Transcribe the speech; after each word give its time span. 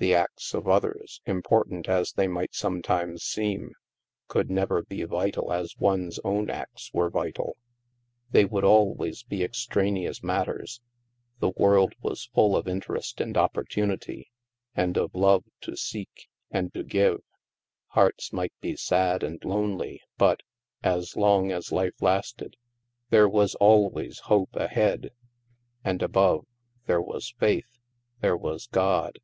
The 0.00 0.14
acts 0.14 0.54
of 0.54 0.68
others, 0.68 1.20
important 1.26 1.88
as 1.88 2.12
they 2.12 2.28
might 2.28 2.54
some 2.54 2.82
times 2.82 3.24
seem, 3.24 3.72
could 4.28 4.48
never 4.48 4.84
be 4.84 5.02
vital 5.02 5.52
as 5.52 5.76
one's 5.76 6.20
own 6.22 6.48
acts 6.48 6.94
were 6.94 7.10
vital; 7.10 7.56
they 8.30 8.44
would 8.44 8.62
always 8.62 9.24
be 9.24 9.42
extraneous 9.42 10.22
mat 10.22 10.44
ters. 10.46 10.80
The 11.40 11.48
world 11.50 11.94
was' 12.00 12.26
full 12.32 12.56
of 12.56 12.68
interest 12.68 13.20
and 13.20 13.34
oppor 13.34 13.66
tunity— 13.66 14.26
and 14.76 14.96
of 14.96 15.16
love 15.16 15.42
to 15.62 15.76
seek 15.76 16.28
and 16.48 16.72
to 16.74 16.84
give. 16.84 17.18
Hearts 17.88 18.32
might 18.32 18.52
be 18.60 18.76
sad 18.76 19.24
and 19.24 19.44
lonely 19.44 20.00
but, 20.16 20.44
as 20.80 21.16
long 21.16 21.50
as 21.50 21.72
life 21.72 22.00
lasted, 22.00 22.54
there 23.10 23.28
was 23.28 23.56
always 23.56 24.20
hope 24.20 24.54
ahead. 24.54 25.10
And 25.82 26.02
above, 26.04 26.46
there 26.86 27.02
was 27.02 27.34
faith— 27.40 27.80
there 28.20 28.36
was 28.36 28.68
God. 28.68 29.18